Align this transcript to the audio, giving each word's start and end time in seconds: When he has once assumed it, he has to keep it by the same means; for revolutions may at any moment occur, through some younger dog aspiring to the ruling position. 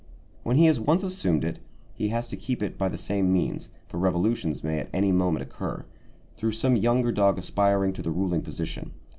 When 0.41 0.55
he 0.57 0.65
has 0.65 0.79
once 0.79 1.03
assumed 1.03 1.43
it, 1.43 1.59
he 1.93 2.07
has 2.07 2.25
to 2.29 2.35
keep 2.35 2.63
it 2.63 2.75
by 2.75 2.89
the 2.89 2.97
same 2.97 3.31
means; 3.31 3.69
for 3.85 3.99
revolutions 3.99 4.63
may 4.63 4.79
at 4.79 4.89
any 4.91 5.11
moment 5.11 5.43
occur, 5.43 5.85
through 6.37 6.53
some 6.53 6.75
younger 6.75 7.11
dog 7.11 7.37
aspiring 7.37 7.93
to 7.93 8.01
the 8.01 8.09
ruling 8.09 8.41
position. 8.41 8.93